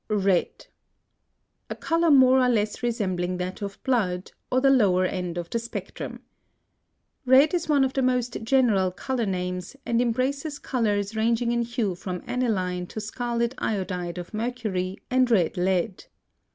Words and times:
RED. 0.09 0.65
A 1.69 1.75
color 1.75 2.09
more 2.09 2.39
or 2.39 2.49
less 2.49 2.81
resembling 2.81 3.37
that 3.37 3.61
of 3.61 3.77
blood, 3.83 4.31
or 4.51 4.59
the 4.59 4.71
lower 4.71 5.05
end 5.05 5.37
of 5.37 5.51
the 5.51 5.59
spectrum. 5.59 6.23
Red 7.23 7.53
is 7.53 7.69
one 7.69 7.83
of 7.83 7.93
the 7.93 8.01
most 8.01 8.41
general 8.41 8.89
color 8.89 9.27
names, 9.27 9.75
and 9.85 10.01
embraces 10.01 10.57
colors 10.57 11.15
ranging 11.15 11.51
in 11.51 11.61
hue 11.61 11.93
from 11.93 12.23
aniline 12.25 12.87
to 12.87 12.99
scarlet 12.99 13.53
iodide 13.59 14.17
of 14.17 14.33
mercury 14.33 14.97
and 15.11 15.29
red 15.29 15.55
lead. 15.55 16.05